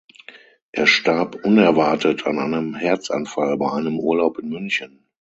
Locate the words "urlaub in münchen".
3.99-5.05